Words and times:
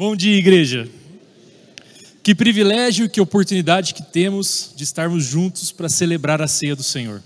Bom 0.00 0.16
dia, 0.16 0.34
igreja. 0.34 0.88
Que 2.22 2.34
privilégio 2.34 3.04
e 3.04 3.08
que 3.10 3.20
oportunidade 3.20 3.92
que 3.92 4.02
temos 4.02 4.72
de 4.74 4.82
estarmos 4.82 5.26
juntos 5.26 5.70
para 5.72 5.90
celebrar 5.90 6.40
a 6.40 6.48
ceia 6.48 6.74
do 6.74 6.82
Senhor. 6.82 7.22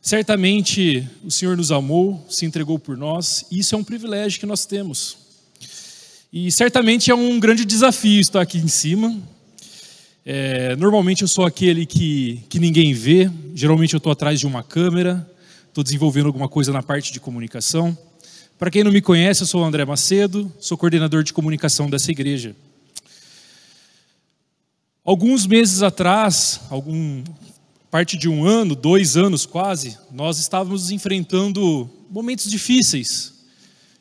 Certamente 0.00 1.04
o 1.24 1.30
Senhor 1.32 1.56
nos 1.56 1.72
amou, 1.72 2.24
se 2.30 2.46
entregou 2.46 2.78
por 2.78 2.96
nós, 2.96 3.44
e 3.50 3.58
isso 3.58 3.74
é 3.74 3.78
um 3.78 3.82
privilégio 3.82 4.38
que 4.38 4.46
nós 4.46 4.66
temos. 4.66 5.16
E 6.32 6.52
certamente 6.52 7.10
é 7.10 7.14
um 7.16 7.40
grande 7.40 7.64
desafio 7.64 8.20
estar 8.20 8.40
aqui 8.40 8.58
em 8.58 8.68
cima. 8.68 9.20
É, 10.24 10.76
normalmente 10.76 11.22
eu 11.22 11.28
sou 11.28 11.44
aquele 11.44 11.84
que, 11.86 12.44
que 12.48 12.60
ninguém 12.60 12.94
vê, 12.94 13.28
geralmente 13.52 13.94
eu 13.94 13.98
estou 13.98 14.12
atrás 14.12 14.38
de 14.38 14.46
uma 14.46 14.62
câmera, 14.62 15.28
estou 15.66 15.82
desenvolvendo 15.82 16.26
alguma 16.26 16.48
coisa 16.48 16.72
na 16.72 16.84
parte 16.84 17.12
de 17.12 17.18
comunicação. 17.18 17.98
Para 18.58 18.70
quem 18.70 18.82
não 18.82 18.90
me 18.90 19.02
conhece, 19.02 19.42
eu 19.42 19.46
sou 19.46 19.60
o 19.60 19.64
André 19.64 19.84
Macedo, 19.84 20.50
sou 20.58 20.78
coordenador 20.78 21.22
de 21.22 21.34
comunicação 21.34 21.90
dessa 21.90 22.10
igreja. 22.10 22.56
Alguns 25.04 25.46
meses 25.46 25.82
atrás, 25.82 26.62
algum 26.70 27.22
parte 27.90 28.16
de 28.16 28.30
um 28.30 28.46
ano, 28.46 28.74
dois 28.74 29.14
anos 29.14 29.44
quase, 29.44 29.98
nós 30.10 30.38
estávamos 30.38 30.90
enfrentando 30.90 31.88
momentos 32.10 32.50
difíceis. 32.50 33.34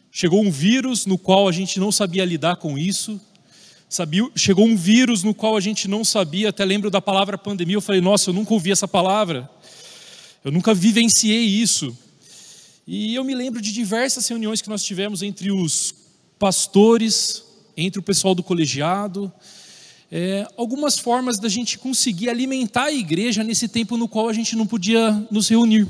Chegou 0.09 0.41
um 0.41 0.49
vírus 0.49 1.05
no 1.05 1.17
qual 1.17 1.49
a 1.49 1.51
gente 1.51 1.77
não 1.77 1.91
sabia 1.91 2.23
lidar 2.23 2.55
com 2.55 2.77
isso. 2.77 3.19
Sabia, 3.89 4.25
chegou 4.37 4.65
um 4.65 4.77
vírus 4.77 5.21
no 5.21 5.33
qual 5.33 5.57
a 5.57 5.61
gente 5.61 5.85
não 5.85 6.05
sabia, 6.05 6.47
até 6.47 6.63
lembro 6.63 6.89
da 6.89 7.01
palavra 7.01 7.37
pandemia, 7.37 7.75
eu 7.75 7.81
falei, 7.81 7.99
nossa, 7.99 8.29
eu 8.29 8.33
nunca 8.33 8.53
ouvi 8.53 8.71
essa 8.71 8.87
palavra. 8.87 9.49
Eu 10.45 10.51
nunca 10.51 10.73
vivenciei 10.73 11.43
isso. 11.43 11.95
E 12.87 13.15
eu 13.15 13.23
me 13.23 13.33
lembro 13.33 13.59
de 13.61 13.73
diversas 13.73 14.27
reuniões 14.27 14.61
que 14.61 14.69
nós 14.69 14.83
tivemos 14.83 15.23
entre 15.23 15.51
os 15.51 15.95
pastores, 16.37 17.43
entre 17.75 17.99
o 17.99 18.03
pessoal 18.03 18.35
do 18.35 18.43
colegiado, 18.43 19.33
é, 20.11 20.47
algumas 20.55 20.99
formas 20.99 21.39
da 21.39 21.49
gente 21.49 21.79
conseguir 21.79 22.29
alimentar 22.29 22.85
a 22.85 22.93
igreja 22.93 23.43
nesse 23.43 23.67
tempo 23.67 23.97
no 23.97 24.07
qual 24.07 24.29
a 24.29 24.33
gente 24.33 24.55
não 24.55 24.67
podia 24.67 25.11
nos 25.31 25.49
reunir. 25.49 25.87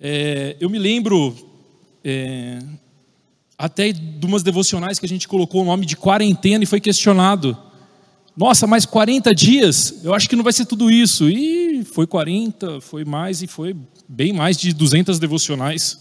É, 0.00 0.56
eu 0.60 0.70
me 0.70 0.78
lembro 0.78 1.34
é, 2.04 2.60
até 3.58 3.90
de 3.90 4.24
umas 4.24 4.44
devocionais 4.44 5.00
que 5.00 5.06
a 5.06 5.08
gente 5.08 5.26
colocou 5.26 5.62
o 5.62 5.64
nome 5.64 5.84
de 5.84 5.96
quarentena 5.96 6.62
e 6.62 6.68
foi 6.68 6.80
questionado. 6.80 7.58
Nossa, 8.36 8.66
mais 8.66 8.84
40 8.84 9.34
dias? 9.34 9.94
Eu 10.04 10.12
acho 10.12 10.28
que 10.28 10.36
não 10.36 10.44
vai 10.44 10.52
ser 10.52 10.66
tudo 10.66 10.90
isso. 10.90 11.28
E 11.30 11.82
foi 11.84 12.06
40, 12.06 12.82
foi 12.82 13.02
mais 13.02 13.40
e 13.40 13.46
foi 13.46 13.74
bem 14.06 14.32
mais 14.32 14.58
de 14.58 14.74
200 14.74 15.18
devocionais. 15.18 15.98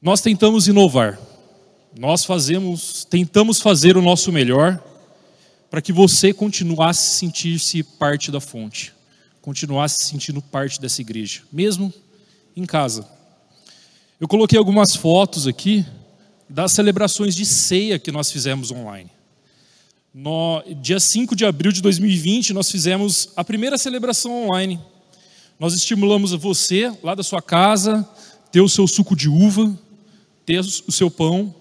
Nós 0.00 0.22
tentamos 0.22 0.66
inovar. 0.66 1.20
Nós 1.98 2.24
fazemos, 2.24 3.04
tentamos 3.04 3.60
fazer 3.60 3.98
o 3.98 4.02
nosso 4.02 4.32
melhor 4.32 4.82
para 5.70 5.82
que 5.82 5.92
você 5.92 6.32
continuasse 6.32 7.18
sentir-se 7.18 7.82
parte 7.82 8.30
da 8.30 8.40
fonte, 8.40 8.92
continuasse 9.42 9.98
se 9.98 10.10
sentindo 10.10 10.40
parte 10.40 10.80
dessa 10.80 11.00
igreja, 11.00 11.42
mesmo 11.52 11.92
em 12.56 12.64
casa. 12.64 13.08
Eu 14.20 14.26
coloquei 14.26 14.58
algumas 14.58 14.96
fotos 14.96 15.46
aqui 15.46 15.84
das 16.48 16.72
celebrações 16.72 17.34
de 17.34 17.44
ceia 17.44 17.98
que 17.98 18.10
nós 18.10 18.30
fizemos 18.30 18.70
online. 18.70 19.10
No 20.16 20.62
dia 20.80 21.00
5 21.00 21.34
de 21.34 21.44
abril 21.44 21.72
de 21.72 21.82
2020, 21.82 22.52
nós 22.52 22.70
fizemos 22.70 23.30
a 23.34 23.42
primeira 23.42 23.76
celebração 23.76 24.44
online. 24.44 24.80
Nós 25.58 25.74
estimulamos 25.74 26.30
você, 26.30 26.96
lá 27.02 27.16
da 27.16 27.24
sua 27.24 27.42
casa, 27.42 28.08
ter 28.52 28.60
o 28.60 28.68
seu 28.68 28.86
suco 28.86 29.16
de 29.16 29.28
uva, 29.28 29.76
ter 30.46 30.60
o 30.60 30.92
seu 30.92 31.10
pão, 31.10 31.52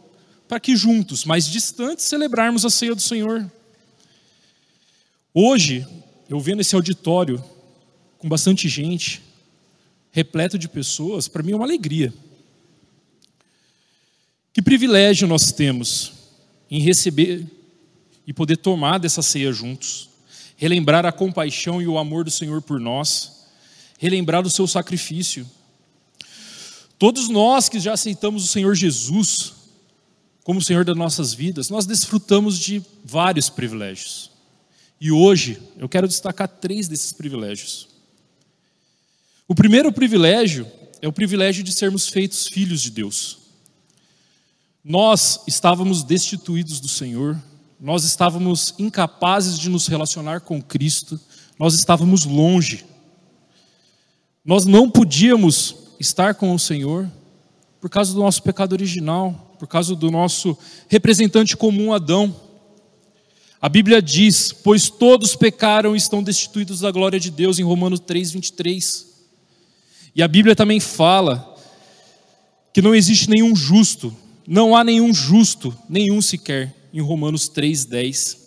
para 0.47 0.59
que 0.59 0.75
juntos, 0.75 1.25
mais 1.25 1.47
distantes, 1.47 2.05
celebrarmos 2.05 2.63
a 2.63 2.69
ceia 2.69 2.93
do 2.93 3.01
Senhor. 3.01 3.51
Hoje, 5.33 5.87
eu 6.29 6.39
vendo 6.39 6.61
esse 6.61 6.75
auditório 6.75 7.43
com 8.19 8.29
bastante 8.29 8.69
gente, 8.69 9.23
repleto 10.11 10.59
de 10.59 10.69
pessoas, 10.69 11.27
para 11.27 11.41
mim 11.41 11.53
é 11.53 11.55
uma 11.55 11.65
alegria. 11.65 12.13
Que 14.53 14.61
privilégio 14.61 15.27
nós 15.27 15.51
temos 15.51 16.13
em 16.69 16.79
receber 16.79 17.47
e 18.25 18.33
poder 18.33 18.57
tomar 18.57 18.97
dessa 18.97 19.21
ceia 19.21 19.51
juntos, 19.51 20.09
relembrar 20.55 21.05
a 21.05 21.11
compaixão 21.11 21.81
e 21.81 21.87
o 21.87 21.97
amor 21.97 22.23
do 22.23 22.31
Senhor 22.31 22.61
por 22.61 22.79
nós 22.79 23.33
relembrar 24.03 24.45
o 24.45 24.49
seu 24.49 24.67
sacrifício. 24.67 25.49
Todos 26.99 27.29
nós 27.29 27.69
que 27.69 27.79
já 27.79 27.93
aceitamos 27.93 28.43
o 28.43 28.47
Senhor 28.47 28.75
Jesus 28.75 29.53
como 30.43 30.61
Senhor 30.61 30.83
das 30.83 30.97
nossas 30.97 31.33
vidas, 31.33 31.69
nós 31.69 31.85
desfrutamos 31.85 32.59
de 32.59 32.83
vários 33.05 33.49
privilégios. 33.49 34.29
E 34.99 35.09
hoje 35.09 35.57
eu 35.77 35.87
quero 35.87 36.05
destacar 36.05 36.49
três 36.49 36.89
desses 36.89 37.13
privilégios. 37.13 37.87
O 39.47 39.55
primeiro 39.55 39.89
privilégio 39.89 40.69
é 41.01 41.07
o 41.07 41.13
privilégio 41.13 41.63
de 41.63 41.71
sermos 41.71 42.09
feitos 42.09 42.47
filhos 42.47 42.81
de 42.81 42.91
Deus. 42.91 43.37
Nós 44.83 45.39
estávamos 45.47 46.03
destituídos 46.03 46.81
do 46.81 46.89
Senhor, 46.89 47.41
nós 47.83 48.05
estávamos 48.05 48.73
incapazes 48.79 49.59
de 49.59 49.67
nos 49.67 49.87
relacionar 49.87 50.39
com 50.39 50.61
Cristo, 50.61 51.19
nós 51.59 51.73
estávamos 51.73 52.23
longe. 52.23 52.85
Nós 54.45 54.65
não 54.65 54.89
podíamos 54.89 55.75
estar 55.99 56.35
com 56.35 56.55
o 56.55 56.59
Senhor 56.59 57.11
por 57.81 57.89
causa 57.89 58.13
do 58.13 58.21
nosso 58.21 58.41
pecado 58.41 58.71
original, 58.71 59.53
por 59.59 59.67
causa 59.67 59.97
do 59.97 60.09
nosso 60.09 60.57
representante 60.87 61.57
comum 61.57 61.91
Adão. 61.91 62.33
A 63.61 63.67
Bíblia 63.67 64.01
diz: 64.01 64.53
Pois 64.53 64.89
todos 64.89 65.35
pecaram 65.35 65.93
e 65.93 65.97
estão 65.97 66.23
destituídos 66.23 66.79
da 66.79 66.89
glória 66.89 67.19
de 67.19 67.29
Deus, 67.29 67.59
em 67.59 67.63
Romanos 67.63 67.99
3, 67.99 68.31
23. 68.31 69.07
E 70.15 70.23
a 70.23 70.27
Bíblia 70.29 70.55
também 70.55 70.79
fala 70.79 71.53
que 72.73 72.81
não 72.81 72.95
existe 72.95 73.29
nenhum 73.29 73.53
justo, 73.53 74.15
não 74.47 74.73
há 74.73 74.85
nenhum 74.85 75.13
justo, 75.13 75.77
nenhum 75.89 76.21
sequer, 76.21 76.82
em 76.93 77.01
Romanos 77.01 77.49
3, 77.49 77.85
10. 77.85 78.37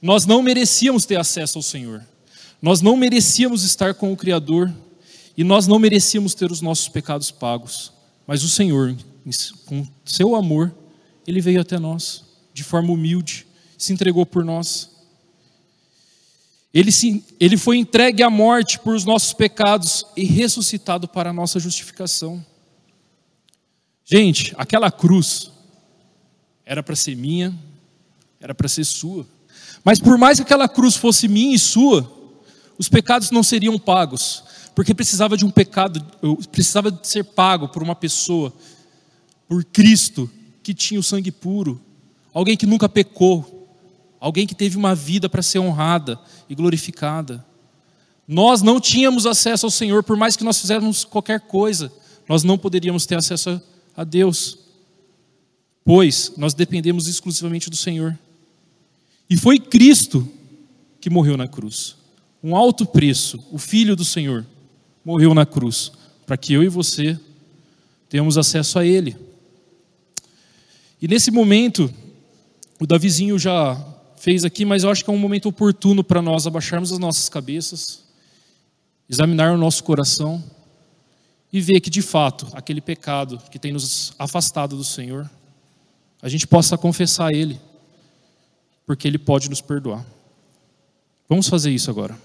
Nós 0.00 0.24
não 0.24 0.42
merecíamos 0.42 1.04
ter 1.04 1.16
acesso 1.16 1.58
ao 1.58 1.62
Senhor, 1.62 2.02
nós 2.60 2.80
não 2.80 2.96
merecíamos 2.96 3.62
estar 3.62 3.94
com 3.94 4.12
o 4.12 4.16
Criador, 4.16 4.74
e 5.36 5.44
nós 5.44 5.66
não 5.66 5.78
merecíamos 5.78 6.34
ter 6.34 6.50
os 6.50 6.60
nossos 6.60 6.88
pecados 6.88 7.30
pagos, 7.30 7.92
mas 8.26 8.42
o 8.42 8.48
Senhor, 8.48 8.96
com 9.66 9.86
seu 10.04 10.34
amor, 10.34 10.74
ele 11.26 11.40
veio 11.40 11.60
até 11.60 11.78
nós, 11.78 12.24
de 12.52 12.62
forma 12.62 12.92
humilde, 12.92 13.46
se 13.76 13.92
entregou 13.92 14.24
por 14.24 14.44
nós. 14.44 14.90
Ele, 16.72 16.90
se, 16.90 17.24
ele 17.38 17.56
foi 17.56 17.78
entregue 17.78 18.22
à 18.22 18.30
morte 18.30 18.78
por 18.78 18.94
os 18.94 19.04
nossos 19.04 19.32
pecados 19.32 20.06
e 20.16 20.24
ressuscitado 20.24 21.06
para 21.06 21.30
a 21.30 21.32
nossa 21.32 21.60
justificação. 21.60 22.44
Gente, 24.04 24.54
aquela 24.56 24.90
cruz 24.90 25.50
era 26.64 26.82
para 26.82 26.96
ser 26.96 27.16
minha, 27.16 27.56
era 28.44 28.54
para 28.54 28.68
ser 28.68 28.84
sua. 28.84 29.26
Mas 29.82 29.98
por 29.98 30.18
mais 30.18 30.38
que 30.38 30.42
aquela 30.42 30.68
cruz 30.68 30.94
fosse 30.94 31.26
minha 31.26 31.54
e 31.54 31.58
sua, 31.58 32.06
os 32.76 32.90
pecados 32.90 33.30
não 33.30 33.42
seriam 33.42 33.78
pagos, 33.78 34.44
porque 34.74 34.92
precisava 34.92 35.34
de 35.34 35.46
um 35.46 35.50
pecado, 35.50 36.04
precisava 36.52 36.92
de 36.92 37.08
ser 37.08 37.24
pago 37.24 37.68
por 37.68 37.82
uma 37.82 37.94
pessoa, 37.94 38.52
por 39.48 39.64
Cristo, 39.64 40.30
que 40.62 40.74
tinha 40.74 41.00
o 41.00 41.02
sangue 41.02 41.32
puro, 41.32 41.80
alguém 42.34 42.54
que 42.54 42.66
nunca 42.66 42.86
pecou, 42.86 43.66
alguém 44.20 44.46
que 44.46 44.54
teve 44.54 44.76
uma 44.76 44.94
vida 44.94 45.26
para 45.26 45.42
ser 45.42 45.58
honrada 45.58 46.20
e 46.46 46.54
glorificada. 46.54 47.42
Nós 48.28 48.60
não 48.60 48.78
tínhamos 48.78 49.24
acesso 49.24 49.64
ao 49.64 49.70
Senhor, 49.70 50.02
por 50.02 50.18
mais 50.18 50.36
que 50.36 50.44
nós 50.44 50.60
fizéssemos 50.60 51.02
qualquer 51.02 51.40
coisa, 51.40 51.90
nós 52.28 52.42
não 52.42 52.58
poderíamos 52.58 53.06
ter 53.06 53.16
acesso 53.16 53.60
a 53.96 54.04
Deus, 54.04 54.58
pois 55.82 56.32
nós 56.36 56.52
dependemos 56.52 57.08
exclusivamente 57.08 57.70
do 57.70 57.76
Senhor. 57.76 58.18
E 59.28 59.36
foi 59.36 59.58
Cristo 59.58 60.28
que 61.00 61.10
morreu 61.10 61.36
na 61.36 61.48
cruz, 61.48 61.96
um 62.42 62.54
alto 62.54 62.86
preço, 62.86 63.42
o 63.50 63.58
Filho 63.58 63.96
do 63.96 64.04
Senhor, 64.04 64.46
morreu 65.04 65.34
na 65.34 65.44
cruz, 65.44 65.92
para 66.26 66.36
que 66.36 66.52
eu 66.52 66.62
e 66.62 66.68
você 66.68 67.18
tenhamos 68.08 68.38
acesso 68.38 68.78
a 68.78 68.84
Ele. 68.84 69.16
E 71.00 71.08
nesse 71.08 71.30
momento, 71.30 71.92
o 72.80 72.86
Davizinho 72.86 73.38
já 73.38 73.76
fez 74.16 74.44
aqui, 74.44 74.64
mas 74.64 74.84
eu 74.84 74.90
acho 74.90 75.04
que 75.04 75.10
é 75.10 75.12
um 75.12 75.18
momento 75.18 75.48
oportuno 75.48 76.02
para 76.02 76.22
nós 76.22 76.46
abaixarmos 76.46 76.92
as 76.92 76.98
nossas 76.98 77.28
cabeças, 77.28 78.02
examinar 79.08 79.52
o 79.54 79.58
nosso 79.58 79.84
coração 79.84 80.42
e 81.52 81.60
ver 81.60 81.80
que 81.80 81.90
de 81.90 82.00
fato 82.00 82.48
aquele 82.52 82.80
pecado 82.80 83.38
que 83.50 83.58
tem 83.58 83.72
nos 83.72 84.14
afastado 84.18 84.76
do 84.76 84.84
Senhor, 84.84 85.30
a 86.22 86.28
gente 86.28 86.46
possa 86.46 86.78
confessar 86.78 87.28
a 87.28 87.36
Ele, 87.36 87.60
porque 88.86 89.08
Ele 89.08 89.18
pode 89.18 89.48
nos 89.48 89.60
perdoar. 89.60 90.04
Vamos 91.28 91.48
fazer 91.48 91.70
isso 91.70 91.90
agora. 91.90 92.16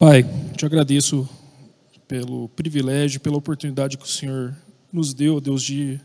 Pai, 0.00 0.24
te 0.56 0.64
agradeço 0.64 1.28
pelo 2.08 2.48
privilégio, 2.48 3.20
pela 3.20 3.36
oportunidade 3.36 3.98
que 3.98 4.04
o 4.04 4.08
Senhor 4.08 4.56
nos 4.90 5.12
deu, 5.12 5.42
Deus, 5.42 5.62
de, 5.62 6.00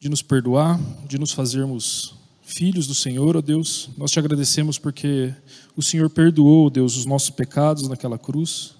de 0.00 0.08
nos 0.08 0.22
perdoar, 0.22 0.80
de 1.06 1.18
nos 1.18 1.32
fazermos 1.32 2.14
filhos 2.40 2.86
do 2.86 2.94
Senhor, 2.94 3.36
ó 3.36 3.42
Deus. 3.42 3.90
Nós 3.98 4.10
te 4.12 4.18
agradecemos 4.18 4.78
porque 4.78 5.34
o 5.76 5.82
Senhor 5.82 6.08
perdoou, 6.08 6.70
Deus, 6.70 6.96
os 6.96 7.04
nossos 7.04 7.28
pecados 7.28 7.86
naquela 7.86 8.18
cruz. 8.18 8.76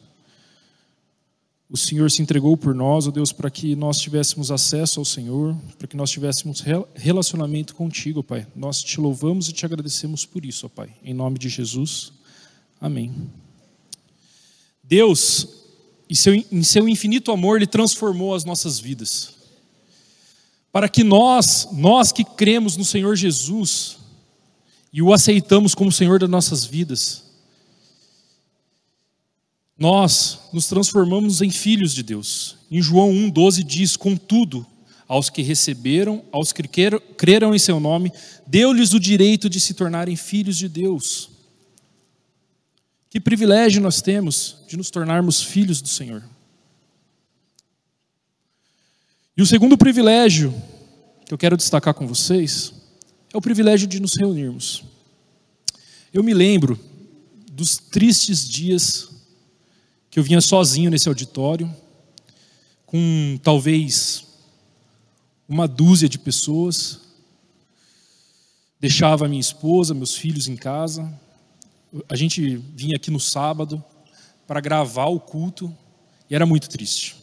O 1.68 1.76
Senhor 1.76 2.10
se 2.10 2.22
entregou 2.22 2.56
por 2.56 2.74
nós, 2.74 3.06
ó 3.06 3.10
Deus, 3.10 3.32
para 3.32 3.50
que 3.50 3.76
nós 3.76 3.98
tivéssemos 3.98 4.50
acesso 4.50 4.98
ao 4.98 5.04
Senhor, 5.04 5.54
para 5.78 5.86
que 5.86 5.96
nós 5.96 6.10
tivéssemos 6.10 6.64
relacionamento 6.94 7.74
contigo, 7.74 8.24
Pai. 8.24 8.46
Nós 8.56 8.82
te 8.82 8.98
louvamos 8.98 9.50
e 9.50 9.52
te 9.52 9.66
agradecemos 9.66 10.24
por 10.24 10.42
isso, 10.42 10.64
ó 10.64 10.68
Pai. 10.70 10.96
Em 11.04 11.12
nome 11.12 11.38
de 11.38 11.50
Jesus. 11.50 12.14
Amém. 12.80 13.12
Deus, 14.92 15.48
em 16.10 16.14
seu, 16.14 16.34
em 16.34 16.62
seu 16.62 16.86
infinito 16.86 17.32
amor, 17.32 17.56
Ele 17.56 17.66
transformou 17.66 18.34
as 18.34 18.44
nossas 18.44 18.78
vidas. 18.78 19.30
Para 20.70 20.86
que 20.86 21.02
nós, 21.02 21.66
nós 21.72 22.12
que 22.12 22.22
cremos 22.22 22.76
no 22.76 22.84
Senhor 22.84 23.16
Jesus 23.16 23.96
e 24.92 25.00
o 25.00 25.10
aceitamos 25.10 25.74
como 25.74 25.90
Senhor 25.90 26.18
das 26.18 26.28
nossas 26.28 26.66
vidas, 26.66 27.22
nós 29.78 30.40
nos 30.52 30.66
transformamos 30.66 31.40
em 31.40 31.48
filhos 31.48 31.94
de 31.94 32.02
Deus. 32.02 32.58
Em 32.70 32.82
João 32.82 33.10
1,12 33.12 33.64
diz: 33.64 33.96
Contudo, 33.96 34.66
aos 35.08 35.30
que 35.30 35.40
receberam, 35.40 36.22
aos 36.30 36.52
que 36.52 36.64
creram 37.16 37.54
em 37.54 37.58
seu 37.58 37.80
nome, 37.80 38.12
deu-lhes 38.46 38.92
o 38.92 39.00
direito 39.00 39.48
de 39.48 39.58
se 39.58 39.72
tornarem 39.72 40.16
filhos 40.16 40.58
de 40.58 40.68
Deus. 40.68 41.31
Que 43.12 43.20
privilégio 43.20 43.82
nós 43.82 44.00
temos 44.00 44.56
de 44.66 44.74
nos 44.74 44.90
tornarmos 44.90 45.42
filhos 45.42 45.82
do 45.82 45.88
Senhor. 45.88 46.24
E 49.36 49.42
o 49.42 49.46
segundo 49.46 49.76
privilégio 49.76 50.50
que 51.26 51.34
eu 51.34 51.36
quero 51.36 51.58
destacar 51.58 51.92
com 51.92 52.06
vocês 52.06 52.72
é 53.30 53.36
o 53.36 53.40
privilégio 53.42 53.86
de 53.86 54.00
nos 54.00 54.14
reunirmos. 54.16 54.82
Eu 56.10 56.22
me 56.22 56.32
lembro 56.32 56.80
dos 57.52 57.76
tristes 57.76 58.48
dias 58.48 59.10
que 60.10 60.18
eu 60.18 60.24
vinha 60.24 60.40
sozinho 60.40 60.90
nesse 60.90 61.06
auditório, 61.06 61.70
com 62.86 63.38
talvez 63.42 64.24
uma 65.46 65.68
dúzia 65.68 66.08
de 66.08 66.18
pessoas, 66.18 66.98
deixava 68.80 69.28
minha 69.28 69.38
esposa, 69.38 69.92
meus 69.92 70.16
filhos 70.16 70.48
em 70.48 70.56
casa, 70.56 71.12
a 72.08 72.16
gente 72.16 72.56
vinha 72.56 72.96
aqui 72.96 73.10
no 73.10 73.20
sábado 73.20 73.82
para 74.46 74.60
gravar 74.60 75.06
o 75.06 75.20
culto 75.20 75.74
e 76.28 76.34
era 76.34 76.46
muito 76.46 76.68
triste. 76.68 77.16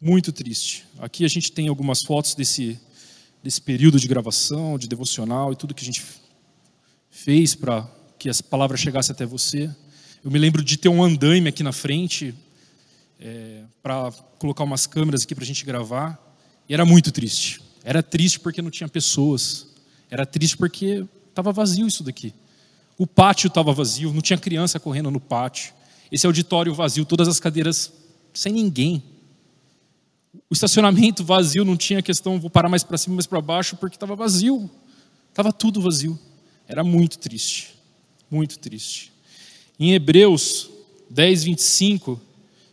Muito 0.00 0.32
triste. 0.32 0.84
Aqui 0.98 1.24
a 1.24 1.28
gente 1.28 1.50
tem 1.50 1.68
algumas 1.68 2.02
fotos 2.02 2.34
desse, 2.34 2.78
desse 3.42 3.60
período 3.60 3.98
de 3.98 4.06
gravação, 4.06 4.78
de 4.78 4.86
devocional 4.86 5.52
e 5.52 5.56
tudo 5.56 5.74
que 5.74 5.82
a 5.82 5.86
gente 5.86 6.02
fez 7.10 7.54
para 7.54 7.88
que 8.18 8.28
as 8.28 8.40
palavras 8.40 8.80
chegassem 8.80 9.12
até 9.12 9.26
você. 9.26 9.74
Eu 10.22 10.30
me 10.30 10.38
lembro 10.38 10.62
de 10.62 10.76
ter 10.76 10.88
um 10.88 11.02
andaime 11.02 11.48
aqui 11.48 11.62
na 11.62 11.72
frente 11.72 12.34
é, 13.18 13.62
para 13.82 14.12
colocar 14.38 14.64
umas 14.64 14.86
câmeras 14.86 15.22
aqui 15.22 15.34
para 15.34 15.44
a 15.44 15.46
gente 15.46 15.64
gravar. 15.64 16.20
E 16.68 16.74
era 16.74 16.84
muito 16.84 17.10
triste. 17.10 17.60
Era 17.82 18.02
triste 18.02 18.38
porque 18.38 18.62
não 18.62 18.70
tinha 18.70 18.88
pessoas. 18.88 19.68
Era 20.10 20.24
triste 20.24 20.56
porque 20.56 21.04
estava 21.28 21.52
vazio 21.52 21.86
isso 21.86 22.04
daqui. 22.04 22.32
O 22.98 23.06
pátio 23.06 23.48
estava 23.48 23.72
vazio, 23.72 24.12
não 24.12 24.22
tinha 24.22 24.38
criança 24.38 24.80
correndo 24.80 25.10
no 25.10 25.20
pátio. 25.20 25.74
Esse 26.10 26.26
auditório 26.26 26.74
vazio, 26.74 27.04
todas 27.04 27.28
as 27.28 27.38
cadeiras 27.38 27.92
sem 28.32 28.52
ninguém. 28.52 29.02
O 30.48 30.54
estacionamento 30.54 31.24
vazio, 31.24 31.64
não 31.64 31.76
tinha 31.76 32.00
questão, 32.00 32.40
vou 32.40 32.48
parar 32.48 32.68
mais 32.68 32.84
para 32.84 32.96
cima, 32.96 33.16
mais 33.16 33.26
para 33.26 33.40
baixo, 33.40 33.76
porque 33.76 33.96
estava 33.96 34.14
vazio. 34.14 34.70
Estava 35.28 35.52
tudo 35.52 35.80
vazio. 35.80 36.18
Era 36.66 36.82
muito 36.82 37.18
triste. 37.18 37.74
Muito 38.30 38.58
triste. 38.58 39.12
Em 39.78 39.92
Hebreus 39.92 40.70
10, 41.10 41.44
25, 41.44 42.20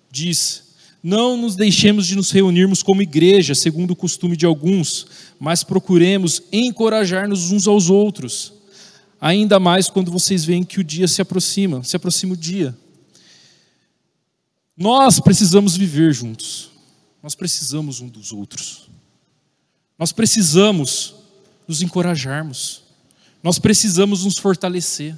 diz: 0.10 0.76
Não 1.04 1.36
nos 1.36 1.56
deixemos 1.56 2.08
de 2.08 2.16
nos 2.16 2.32
reunirmos 2.32 2.82
como 2.82 3.02
igreja, 3.02 3.54
segundo 3.54 3.92
o 3.92 3.96
costume 3.96 4.38
de 4.38 4.46
alguns, 4.46 5.06
mas 5.40 5.64
procuremos 5.64 6.44
encorajar-nos 6.52 7.52
uns 7.52 7.68
aos 7.68 7.90
outros 7.90 8.54
ainda 9.24 9.58
mais 9.58 9.90
quando 9.90 10.12
vocês 10.12 10.44
veem 10.44 10.66
que 10.66 10.82
o 10.82 10.84
dia 10.84 11.08
se 11.08 11.22
aproxima, 11.22 11.82
se 11.82 11.96
aproxima 11.96 12.34
o 12.34 12.38
dia. 12.38 12.78
Nós 14.76 15.18
precisamos 15.18 15.78
viver 15.78 16.14
juntos. 16.14 16.70
Nós 17.22 17.34
precisamos 17.34 18.02
um 18.02 18.10
dos 18.10 18.34
outros. 18.34 18.90
Nós 19.98 20.12
precisamos 20.12 21.16
nos 21.66 21.82
encorajarmos. 21.82 22.84
Nós 23.42 23.58
precisamos 23.58 24.26
nos 24.26 24.38
fortalecer. 24.38 25.18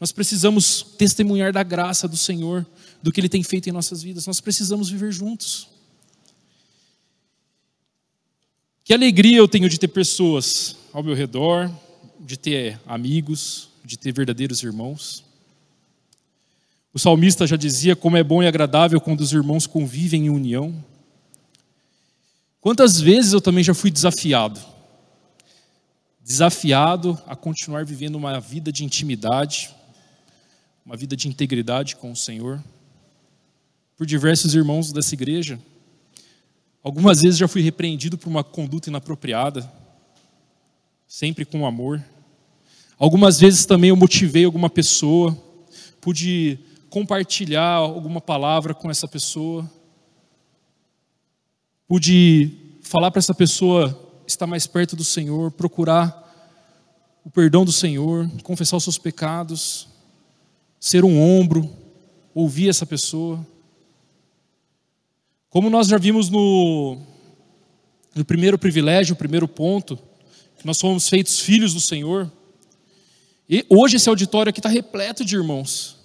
Nós 0.00 0.10
precisamos 0.10 0.82
testemunhar 0.96 1.52
da 1.52 1.62
graça 1.62 2.08
do 2.08 2.16
Senhor, 2.16 2.64
do 3.02 3.12
que 3.12 3.20
Ele 3.20 3.28
tem 3.28 3.42
feito 3.42 3.68
em 3.68 3.72
nossas 3.72 4.02
vidas. 4.02 4.26
Nós 4.26 4.40
precisamos 4.40 4.88
viver 4.88 5.12
juntos. 5.12 5.68
Que 8.82 8.94
alegria 8.94 9.36
eu 9.36 9.48
tenho 9.48 9.68
de 9.68 9.78
ter 9.78 9.88
pessoas 9.88 10.76
ao 10.94 11.02
meu 11.02 11.14
redor, 11.14 11.70
de 12.24 12.38
ter 12.38 12.80
amigos, 12.86 13.68
de 13.84 13.98
ter 13.98 14.10
verdadeiros 14.10 14.62
irmãos. 14.62 15.22
O 16.92 16.98
salmista 16.98 17.46
já 17.46 17.56
dizia 17.56 17.94
como 17.94 18.16
é 18.16 18.24
bom 18.24 18.42
e 18.42 18.46
agradável 18.46 18.98
quando 18.98 19.20
os 19.20 19.32
irmãos 19.32 19.66
convivem 19.66 20.26
em 20.26 20.30
união. 20.30 20.82
Quantas 22.62 22.98
vezes 22.98 23.34
eu 23.34 23.42
também 23.42 23.62
já 23.62 23.74
fui 23.74 23.90
desafiado? 23.90 24.58
Desafiado 26.22 27.20
a 27.26 27.36
continuar 27.36 27.84
vivendo 27.84 28.14
uma 28.14 28.40
vida 28.40 28.72
de 28.72 28.84
intimidade, 28.84 29.74
uma 30.86 30.96
vida 30.96 31.14
de 31.14 31.28
integridade 31.28 31.96
com 31.96 32.10
o 32.10 32.16
Senhor, 32.16 32.62
por 33.98 34.06
diversos 34.06 34.54
irmãos 34.54 34.92
dessa 34.92 35.14
igreja. 35.14 35.60
Algumas 36.82 37.20
vezes 37.20 37.36
já 37.36 37.46
fui 37.46 37.60
repreendido 37.60 38.16
por 38.16 38.30
uma 38.30 38.42
conduta 38.42 38.88
inapropriada, 38.88 39.70
sempre 41.06 41.44
com 41.44 41.66
amor. 41.66 42.02
Algumas 42.98 43.40
vezes 43.40 43.66
também 43.66 43.90
eu 43.90 43.96
motivei 43.96 44.44
alguma 44.44 44.70
pessoa, 44.70 45.36
pude 46.00 46.58
compartilhar 46.88 47.72
alguma 47.72 48.20
palavra 48.20 48.72
com 48.72 48.90
essa 48.90 49.08
pessoa, 49.08 49.68
pude 51.88 52.52
falar 52.82 53.10
para 53.10 53.18
essa 53.18 53.34
pessoa 53.34 54.00
estar 54.26 54.46
mais 54.46 54.66
perto 54.66 54.94
do 54.94 55.02
Senhor, 55.02 55.50
procurar 55.50 56.22
o 57.24 57.30
perdão 57.30 57.64
do 57.64 57.72
Senhor, 57.72 58.30
confessar 58.42 58.76
os 58.76 58.84
seus 58.84 58.98
pecados, 58.98 59.88
ser 60.78 61.04
um 61.04 61.20
ombro, 61.20 61.68
ouvir 62.34 62.68
essa 62.68 62.86
pessoa. 62.86 63.44
Como 65.50 65.70
nós 65.70 65.88
já 65.88 65.98
vimos 65.98 66.28
no, 66.28 66.98
no 68.14 68.24
primeiro 68.24 68.58
privilégio, 68.58 69.14
o 69.14 69.18
primeiro 69.18 69.48
ponto, 69.48 69.98
que 70.58 70.66
nós 70.66 70.76
somos 70.76 71.08
feitos 71.08 71.40
filhos 71.40 71.74
do 71.74 71.80
Senhor. 71.80 72.30
E 73.48 73.64
hoje 73.68 73.96
esse 73.96 74.08
auditório 74.08 74.50
aqui 74.50 74.60
está 74.60 74.68
repleto 74.68 75.24
de 75.24 75.36
irmãos. 75.36 75.96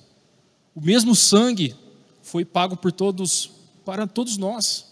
O 0.76 0.82
mesmo 0.82 1.16
sangue 1.16 1.76
foi 2.22 2.44
pago 2.44 2.76
por 2.76 2.92
todos, 2.92 3.52
para 3.86 4.06
todos 4.06 4.38
nós. 4.38 4.86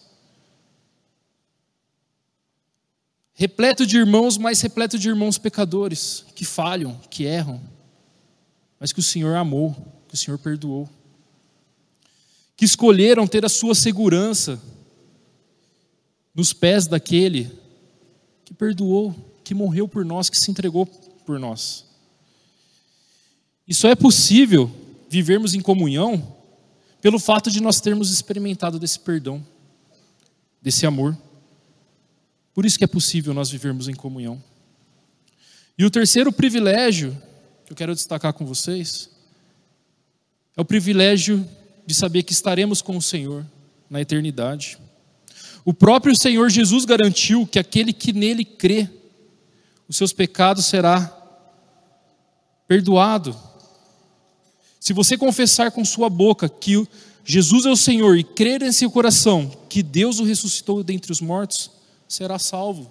Repleto 3.33 3.85
de 3.85 3.97
irmãos, 3.97 4.37
mas 4.37 4.61
repleto 4.61 4.97
de 4.97 5.07
irmãos 5.07 5.37
pecadores, 5.37 6.25
que 6.35 6.43
falham, 6.43 6.99
que 7.09 7.23
erram, 7.23 7.61
mas 8.79 8.91
que 8.91 8.99
o 8.99 9.03
Senhor 9.03 9.35
amou, 9.35 9.75
que 10.07 10.15
o 10.15 10.17
Senhor 10.17 10.39
perdoou. 10.39 10.89
Que 12.55 12.65
escolheram 12.65 13.27
ter 13.27 13.45
a 13.45 13.49
sua 13.49 13.75
segurança 13.75 14.59
nos 16.33 16.53
pés 16.53 16.87
daquele 16.87 17.51
que 18.43 18.53
perdoou, 18.53 19.13
que 19.43 19.53
morreu 19.53 19.87
por 19.87 20.03
nós, 20.03 20.29
que 20.29 20.39
se 20.39 20.49
entregou 20.49 20.85
por 20.85 21.39
nós. 21.39 21.86
E 23.67 23.73
só 23.73 23.89
é 23.89 23.95
possível 23.95 24.71
vivermos 25.09 25.53
em 25.53 25.59
comunhão 25.59 26.35
pelo 27.01 27.19
fato 27.19 27.51
de 27.51 27.61
nós 27.61 27.81
termos 27.81 28.11
experimentado 28.11 28.79
desse 28.79 28.99
perdão, 28.99 29.45
desse 30.61 30.85
amor. 30.85 31.17
Por 32.53 32.65
isso 32.65 32.77
que 32.77 32.83
é 32.83 32.87
possível 32.87 33.33
nós 33.33 33.49
vivermos 33.49 33.87
em 33.87 33.93
comunhão. 33.93 34.41
E 35.77 35.85
o 35.85 35.91
terceiro 35.91 36.31
privilégio 36.31 37.15
que 37.65 37.73
eu 37.73 37.77
quero 37.77 37.93
destacar 37.93 38.33
com 38.33 38.45
vocês 38.45 39.09
é 40.55 40.61
o 40.61 40.65
privilégio 40.65 41.47
de 41.85 41.93
saber 41.93 42.23
que 42.23 42.33
estaremos 42.33 42.81
com 42.81 42.97
o 42.97 43.01
Senhor 43.01 43.45
na 43.89 44.01
eternidade. 44.01 44.77
O 45.63 45.73
próprio 45.73 46.15
Senhor 46.19 46.49
Jesus 46.49 46.85
garantiu 46.85 47.45
que 47.45 47.59
aquele 47.59 47.93
que 47.93 48.11
nele 48.11 48.43
crê, 48.43 48.89
os 49.87 49.97
seus 49.97 50.13
pecados 50.13 50.65
será 50.65 51.13
perdoado 52.67 53.37
Se 54.87 54.93
você 54.93 55.17
confessar 55.17 55.69
com 55.69 55.83
sua 55.83 56.09
boca 56.09 56.47
que 56.47 56.87
Jesus 57.25 57.65
é 57.65 57.69
o 57.69 57.75
Senhor 57.75 58.17
e 58.17 58.23
crer 58.23 58.61
em 58.61 58.71
seu 58.71 58.89
coração 58.89 59.51
que 59.67 59.83
Deus 59.83 60.17
o 60.17 60.23
ressuscitou 60.23 60.81
dentre 60.81 61.11
os 61.11 61.19
mortos, 61.19 61.69
será 62.07 62.39
salvo. 62.39 62.89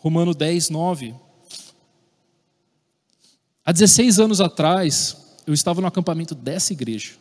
Romano 0.00 0.34
10, 0.34 0.68
9. 0.68 1.14
Há 3.64 3.72
16 3.72 4.18
anos 4.18 4.38
atrás, 4.38 5.16
eu 5.46 5.54
estava 5.54 5.80
no 5.80 5.86
acampamento 5.86 6.34
dessa 6.34 6.74
igreja. 6.74 7.14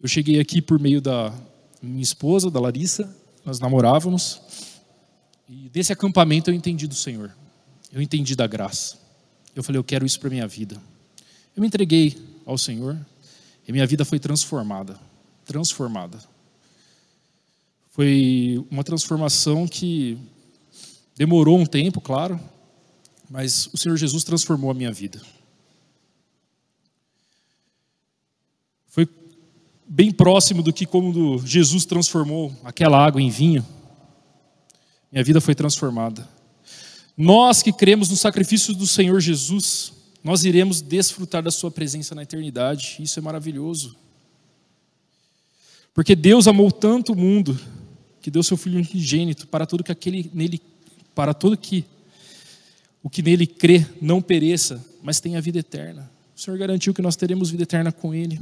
Eu 0.00 0.08
cheguei 0.08 0.40
aqui 0.40 0.62
por 0.62 0.80
meio 0.80 1.02
da 1.02 1.34
minha 1.82 2.02
esposa, 2.02 2.50
da 2.50 2.58
Larissa, 2.58 3.14
nós 3.44 3.60
namorávamos, 3.60 4.40
e 5.46 5.68
desse 5.68 5.92
acampamento 5.92 6.48
eu 6.48 6.54
entendi 6.54 6.86
do 6.86 6.94
Senhor, 6.94 7.30
eu 7.92 8.00
entendi 8.00 8.34
da 8.34 8.46
graça. 8.46 8.96
Eu 9.54 9.62
falei, 9.62 9.78
eu 9.78 9.84
quero 9.84 10.06
isso 10.06 10.18
para 10.18 10.30
minha 10.30 10.48
vida. 10.48 10.80
Eu 11.56 11.60
me 11.60 11.66
entreguei 11.66 12.16
ao 12.46 12.56
Senhor 12.56 12.98
e 13.66 13.72
minha 13.72 13.86
vida 13.86 14.04
foi 14.04 14.18
transformada 14.18 14.98
transformada. 15.50 16.16
Foi 17.90 18.64
uma 18.70 18.84
transformação 18.84 19.66
que 19.66 20.16
demorou 21.16 21.58
um 21.58 21.66
tempo, 21.66 22.00
claro, 22.00 22.38
mas 23.28 23.66
o 23.72 23.76
Senhor 23.76 23.96
Jesus 23.96 24.22
transformou 24.22 24.70
a 24.70 24.74
minha 24.74 24.92
vida. 24.92 25.20
Foi 28.86 29.08
bem 29.84 30.12
próximo 30.12 30.62
do 30.62 30.72
que 30.72 30.86
como 30.86 31.44
Jesus 31.44 31.84
transformou 31.84 32.54
aquela 32.62 33.04
água 33.04 33.20
em 33.20 33.28
vinho. 33.28 33.66
Minha 35.10 35.24
vida 35.24 35.40
foi 35.40 35.56
transformada. 35.56 36.28
Nós 37.16 37.60
que 37.60 37.72
cremos 37.72 38.08
no 38.08 38.16
sacrifício 38.16 38.72
do 38.72 38.86
Senhor 38.86 39.20
Jesus, 39.20 39.92
nós 40.22 40.44
iremos 40.44 40.80
desfrutar 40.80 41.42
da 41.42 41.50
sua 41.50 41.70
presença 41.70 42.14
na 42.14 42.22
eternidade. 42.22 42.96
Isso 43.00 43.18
é 43.18 43.22
maravilhoso. 43.22 43.96
Porque 45.94 46.14
Deus 46.14 46.46
amou 46.46 46.70
tanto 46.70 47.12
o 47.12 47.16
mundo 47.16 47.58
que 48.20 48.30
deu 48.30 48.42
seu 48.42 48.56
filho 48.56 48.78
unigênito 48.78 49.46
para 49.46 49.66
tudo 49.66 49.82
que 49.82 49.92
aquele 49.92 50.30
nele 50.32 50.60
para 51.14 51.34
todo 51.34 51.56
que 51.56 51.84
o 53.02 53.08
que 53.08 53.22
nele 53.22 53.46
crê 53.46 53.86
não 54.00 54.20
pereça, 54.20 54.84
mas 55.02 55.20
tenha 55.20 55.40
vida 55.40 55.58
eterna. 55.58 56.10
O 56.36 56.40
Senhor 56.40 56.56
garantiu 56.58 56.92
que 56.92 57.02
nós 57.02 57.16
teremos 57.16 57.50
vida 57.50 57.62
eterna 57.62 57.90
com 57.90 58.14
ele. 58.14 58.40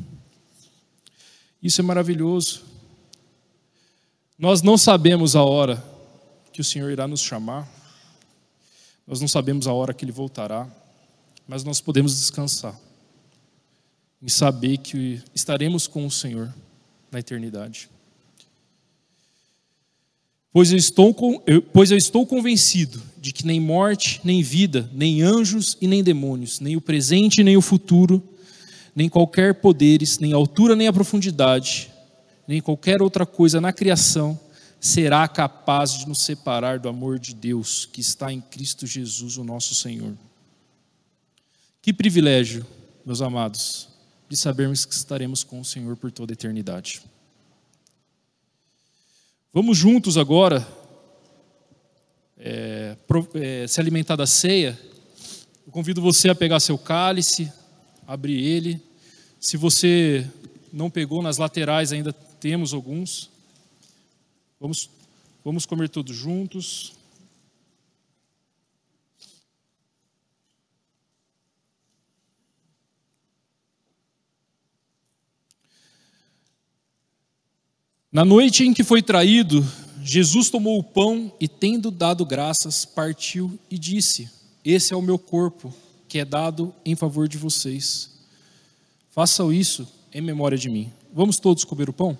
Isso 1.62 1.80
é 1.80 1.84
maravilhoso. 1.84 2.62
Nós 4.38 4.62
não 4.62 4.76
sabemos 4.76 5.34
a 5.34 5.42
hora 5.42 5.82
que 6.52 6.60
o 6.60 6.64
Senhor 6.64 6.90
irá 6.90 7.08
nos 7.08 7.20
chamar. 7.20 7.68
Nós 9.06 9.20
não 9.20 9.28
sabemos 9.28 9.66
a 9.66 9.72
hora 9.72 9.94
que 9.94 10.04
ele 10.04 10.12
voltará, 10.12 10.68
mas 11.48 11.64
nós 11.64 11.80
podemos 11.80 12.14
descansar 12.14 12.78
em 14.20 14.28
saber 14.28 14.76
que 14.78 15.22
estaremos 15.34 15.86
com 15.86 16.04
o 16.04 16.10
Senhor 16.10 16.52
na 17.10 17.18
eternidade. 17.18 17.88
Pois 20.52 20.72
eu, 20.72 20.78
estou, 20.78 21.14
pois 21.72 21.90
eu 21.90 21.96
estou 21.96 22.26
convencido 22.26 23.00
de 23.18 23.32
que 23.32 23.46
nem 23.46 23.60
morte, 23.60 24.20
nem 24.24 24.42
vida, 24.42 24.90
nem 24.92 25.22
anjos 25.22 25.76
e 25.80 25.86
nem 25.86 26.02
demônios, 26.02 26.60
nem 26.60 26.76
o 26.76 26.80
presente 26.80 27.42
nem 27.42 27.56
o 27.56 27.62
futuro, 27.62 28.22
nem 28.94 29.08
qualquer 29.08 29.54
poderes, 29.54 30.18
nem 30.18 30.32
altura 30.32 30.74
nem 30.74 30.88
a 30.88 30.92
profundidade, 30.92 31.90
nem 32.46 32.60
qualquer 32.60 33.00
outra 33.00 33.24
coisa 33.24 33.60
na 33.60 33.72
criação 33.72 34.38
será 34.80 35.26
capaz 35.28 35.92
de 35.92 36.08
nos 36.08 36.22
separar 36.24 36.78
do 36.78 36.88
amor 36.88 37.18
de 37.18 37.34
Deus 37.34 37.86
que 37.86 38.00
está 38.00 38.32
em 38.32 38.40
Cristo 38.40 38.86
Jesus, 38.86 39.36
o 39.36 39.44
nosso 39.44 39.74
Senhor. 39.74 40.14
Que 41.80 41.92
privilégio, 41.92 42.66
meus 43.06 43.22
amados, 43.22 43.88
de 44.28 44.36
sabermos 44.36 44.84
que 44.84 44.94
estaremos 44.94 45.44
com 45.44 45.60
o 45.60 45.64
Senhor 45.64 45.96
por 45.96 46.10
toda 46.10 46.32
a 46.32 46.34
eternidade. 46.34 47.00
Vamos 49.52 49.78
juntos 49.78 50.18
agora 50.18 50.66
é, 52.36 52.96
é, 53.34 53.66
se 53.66 53.80
alimentar 53.80 54.16
da 54.16 54.26
ceia. 54.26 54.78
Eu 55.64 55.72
convido 55.72 56.02
você 56.02 56.28
a 56.28 56.34
pegar 56.34 56.60
seu 56.60 56.76
cálice, 56.76 57.50
abrir 58.06 58.42
ele. 58.42 58.82
Se 59.40 59.56
você 59.56 60.28
não 60.72 60.90
pegou 60.90 61.22
nas 61.22 61.38
laterais, 61.38 61.92
ainda 61.92 62.12
temos 62.12 62.74
alguns. 62.74 63.30
Vamos, 64.60 64.90
vamos 65.44 65.64
comer 65.64 65.88
todos 65.88 66.14
juntos. 66.14 66.92
Na 78.10 78.24
noite 78.24 78.64
em 78.64 78.72
que 78.72 78.82
foi 78.82 79.02
traído, 79.02 79.62
Jesus 80.02 80.48
tomou 80.48 80.78
o 80.78 80.82
pão 80.82 81.30
e, 81.38 81.46
tendo 81.46 81.90
dado 81.90 82.24
graças, 82.24 82.86
partiu 82.86 83.58
e 83.70 83.78
disse: 83.78 84.30
Esse 84.64 84.94
é 84.94 84.96
o 84.96 85.02
meu 85.02 85.18
corpo, 85.18 85.74
que 86.08 86.18
é 86.18 86.24
dado 86.24 86.74
em 86.86 86.96
favor 86.96 87.28
de 87.28 87.36
vocês. 87.36 88.10
Façam 89.10 89.52
isso 89.52 89.86
em 90.10 90.22
memória 90.22 90.56
de 90.56 90.70
mim. 90.70 90.90
Vamos 91.12 91.38
todos 91.38 91.64
comer 91.64 91.90
o 91.90 91.92
pão? 91.92 92.18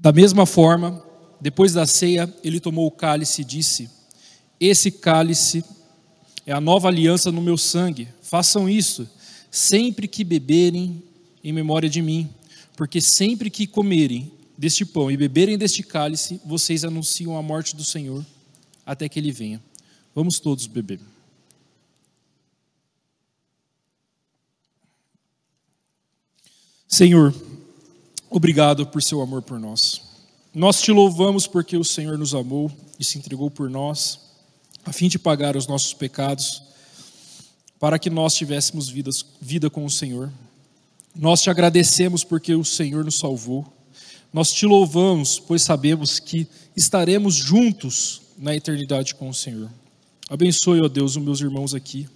Da 0.00 0.12
mesma 0.12 0.46
forma, 0.46 1.04
depois 1.38 1.74
da 1.74 1.86
ceia, 1.86 2.32
ele 2.42 2.58
tomou 2.58 2.86
o 2.86 2.90
cálice 2.90 3.42
e 3.42 3.44
disse: 3.44 3.90
Esse 4.58 4.90
cálice 4.90 5.62
é 6.46 6.52
a 6.52 6.60
nova 6.60 6.88
aliança 6.88 7.30
no 7.30 7.42
meu 7.42 7.58
sangue. 7.58 8.08
Façam 8.22 8.66
isso 8.66 9.06
sempre 9.50 10.08
que 10.08 10.24
beberem 10.24 11.02
em 11.44 11.52
memória 11.52 11.88
de 11.88 12.00
mim, 12.00 12.30
porque 12.78 12.98
sempre 12.98 13.50
que 13.50 13.66
comerem 13.66 14.32
deste 14.56 14.86
pão 14.86 15.10
e 15.10 15.18
beberem 15.18 15.58
deste 15.58 15.82
cálice, 15.82 16.40
vocês 16.46 16.82
anunciam 16.82 17.36
a 17.36 17.42
morte 17.42 17.76
do 17.76 17.84
Senhor 17.84 18.24
até 18.86 19.06
que 19.06 19.18
ele 19.18 19.30
venha. 19.30 19.62
Vamos 20.14 20.40
todos 20.40 20.66
beber. 20.66 20.98
Senhor, 26.88 27.34
Obrigado 28.32 28.86
por 28.86 29.02
seu 29.02 29.20
amor 29.20 29.42
por 29.42 29.58
nós. 29.58 30.02
Nós 30.54 30.80
te 30.80 30.92
louvamos 30.92 31.48
porque 31.48 31.76
o 31.76 31.82
Senhor 31.82 32.16
nos 32.16 32.32
amou 32.32 32.70
e 32.96 33.02
se 33.02 33.18
entregou 33.18 33.50
por 33.50 33.68
nós, 33.68 34.20
a 34.84 34.92
fim 34.92 35.08
de 35.08 35.18
pagar 35.18 35.56
os 35.56 35.66
nossos 35.66 35.92
pecados, 35.92 36.62
para 37.80 37.98
que 37.98 38.08
nós 38.08 38.34
tivéssemos 38.34 38.88
vidas, 38.88 39.26
vida 39.40 39.68
com 39.68 39.84
o 39.84 39.90
Senhor. 39.90 40.30
Nós 41.12 41.42
te 41.42 41.50
agradecemos 41.50 42.22
porque 42.22 42.54
o 42.54 42.64
Senhor 42.64 43.04
nos 43.04 43.18
salvou. 43.18 43.66
Nós 44.32 44.52
te 44.52 44.64
louvamos, 44.64 45.40
pois 45.40 45.62
sabemos 45.62 46.20
que 46.20 46.46
estaremos 46.76 47.34
juntos 47.34 48.22
na 48.38 48.54
eternidade 48.54 49.16
com 49.16 49.28
o 49.28 49.34
Senhor. 49.34 49.68
Abençoe, 50.28 50.80
ó 50.80 50.88
Deus, 50.88 51.16
os 51.16 51.22
meus 51.22 51.40
irmãos 51.40 51.74
aqui, 51.74 52.08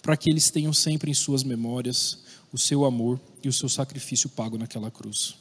para 0.00 0.16
que 0.16 0.30
eles 0.30 0.48
tenham 0.48 0.72
sempre 0.72 1.10
em 1.10 1.14
suas 1.14 1.44
memórias 1.44 2.20
o 2.50 2.56
seu 2.56 2.86
amor 2.86 3.20
e 3.44 3.48
o 3.48 3.52
seu 3.52 3.68
sacrifício 3.68 4.30
pago 4.30 4.56
naquela 4.56 4.90
cruz. 4.90 5.34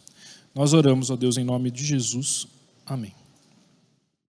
Nós 0.54 0.74
oramos, 0.74 1.10
ó 1.10 1.16
Deus, 1.16 1.38
em 1.38 1.44
nome 1.44 1.72
de 1.72 1.86
Jesus. 1.86 2.48
Amém. 2.86 3.14